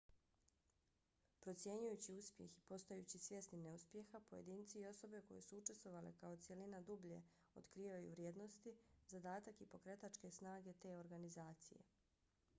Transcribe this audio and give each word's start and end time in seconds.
procjenjujući 1.41 2.13
uspjeh 2.13 2.55
i 2.57 2.61
postajući 2.69 3.19
svjesni 3.25 3.57
neuspjeha 3.57 4.19
pojedinci 4.29 4.79
i 4.79 4.85
osobe 4.85 5.21
koje 5.27 5.41
su 5.47 5.57
učestvovale 5.59 6.13
kao 6.19 6.37
cjelina 6.37 6.79
dublje 6.91 7.21
otkrivaju 7.61 8.09
vrijednosti 8.11 8.75
zadatak 9.07 9.61
i 9.61 9.65
pokretačke 9.75 10.31
snage 10.31 10.73
te 10.73 10.95
organizacije 10.99 11.81